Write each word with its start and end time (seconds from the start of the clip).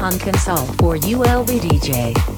on 0.00 0.18
console 0.18 0.66
for 0.78 0.96
ULB 0.96 1.60
DJ. 1.60 2.37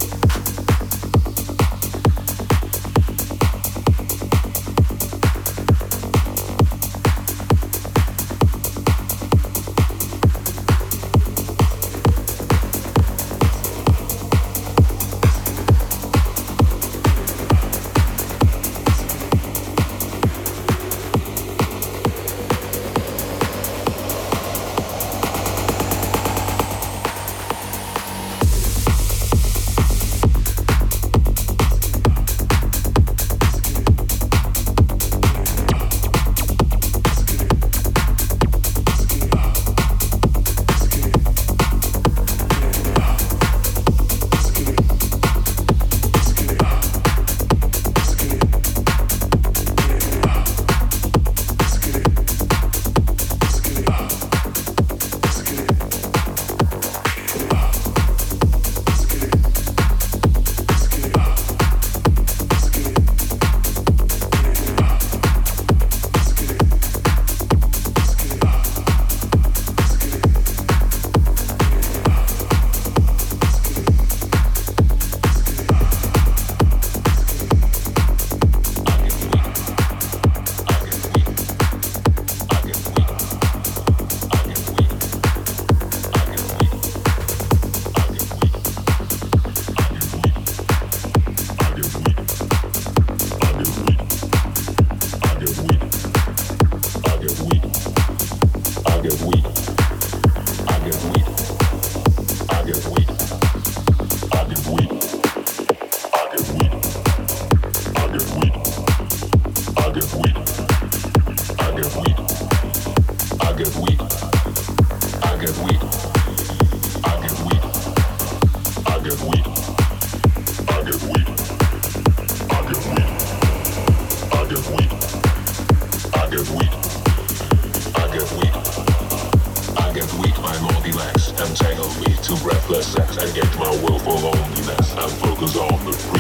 forget 133.31 133.59
my 133.59 133.71
willful 133.83 134.15
loneliness. 134.15 134.93
I 134.97 135.09
focus 135.09 135.57
on 135.57 135.85
the 135.85 135.93
free. 135.93 136.20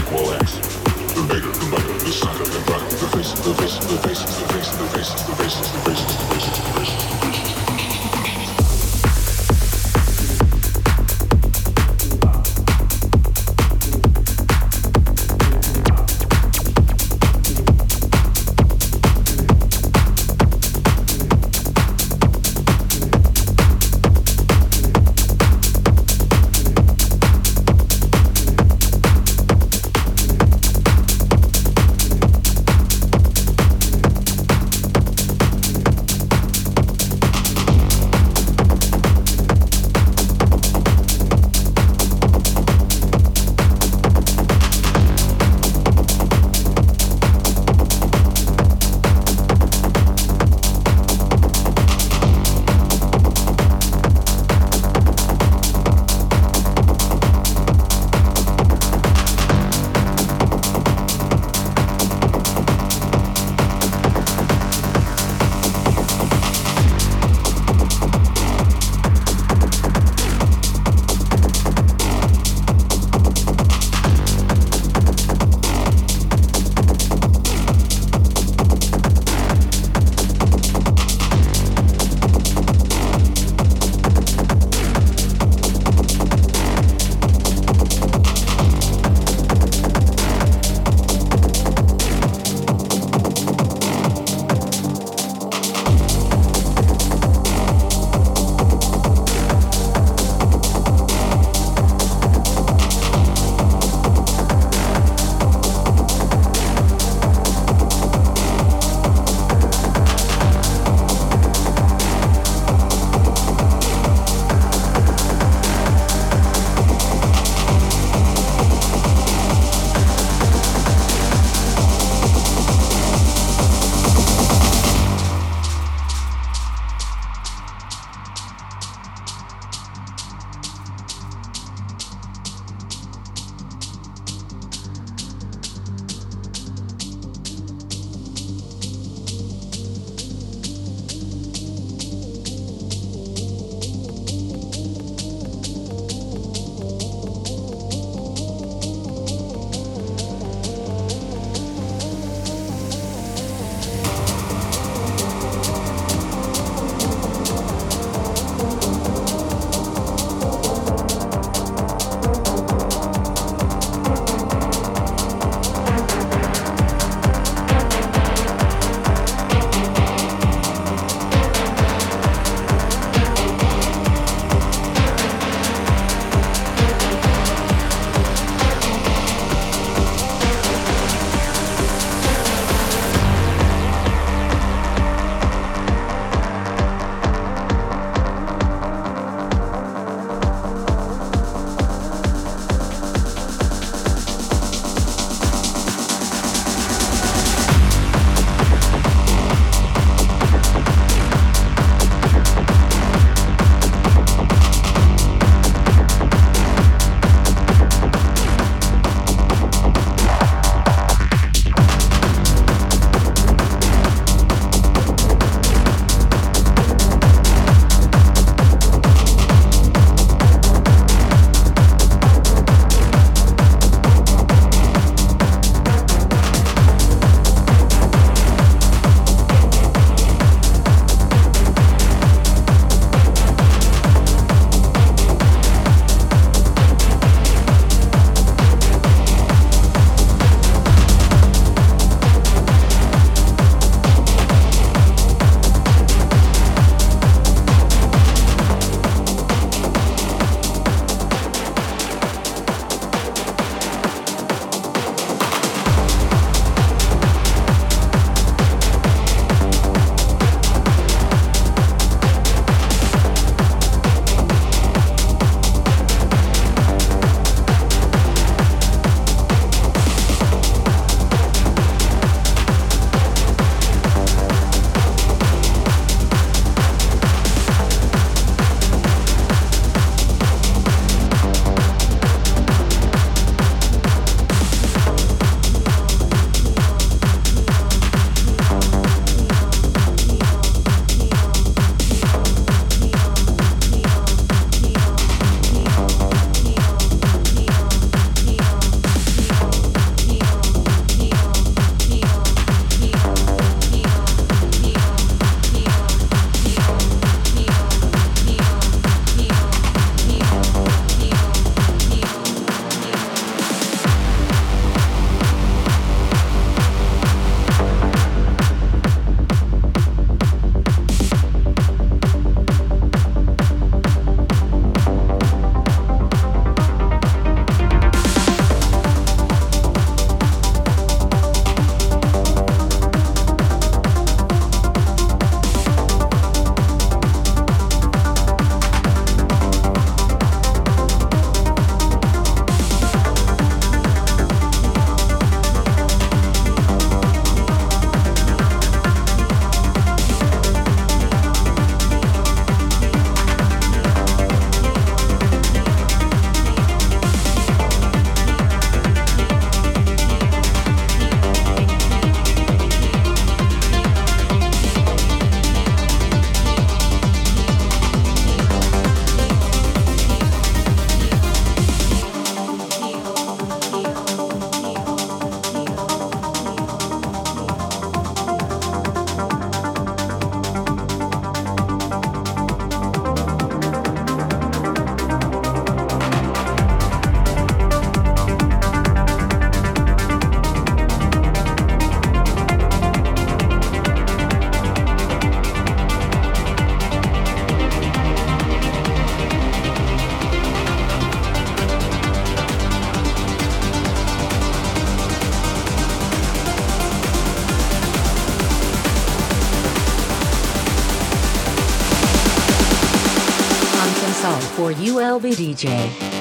All 414.43 414.59
for 414.59 414.93
ULB 414.95 415.53
DJ. 415.53 416.40